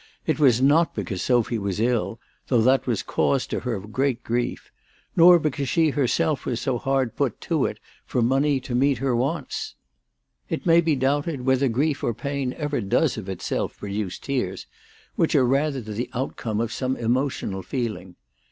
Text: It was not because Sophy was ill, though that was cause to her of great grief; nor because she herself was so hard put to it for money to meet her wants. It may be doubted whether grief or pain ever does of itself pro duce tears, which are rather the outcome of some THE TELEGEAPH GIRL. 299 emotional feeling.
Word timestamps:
It 0.25 0.39
was 0.39 0.63
not 0.63 0.95
because 0.95 1.21
Sophy 1.21 1.59
was 1.59 1.79
ill, 1.79 2.19
though 2.47 2.61
that 2.61 2.87
was 2.87 3.03
cause 3.03 3.45
to 3.45 3.59
her 3.59 3.75
of 3.75 3.91
great 3.91 4.23
grief; 4.23 4.71
nor 5.15 5.37
because 5.37 5.69
she 5.69 5.91
herself 5.91 6.43
was 6.43 6.59
so 6.59 6.79
hard 6.79 7.15
put 7.15 7.39
to 7.41 7.67
it 7.67 7.79
for 8.03 8.23
money 8.23 8.59
to 8.61 8.73
meet 8.73 8.97
her 8.97 9.15
wants. 9.15 9.75
It 10.49 10.65
may 10.65 10.81
be 10.81 10.95
doubted 10.95 11.45
whether 11.45 11.67
grief 11.67 12.03
or 12.03 12.15
pain 12.15 12.53
ever 12.57 12.81
does 12.81 13.15
of 13.15 13.29
itself 13.29 13.77
pro 13.77 13.89
duce 13.89 14.17
tears, 14.17 14.65
which 15.17 15.35
are 15.35 15.45
rather 15.45 15.81
the 15.81 16.09
outcome 16.15 16.59
of 16.61 16.71
some 16.73 16.93
THE 16.93 17.01
TELEGEAPH 17.01 17.07
GIRL. 17.07 17.13
299 17.13 17.21
emotional 17.51 17.61
feeling. 17.61 18.15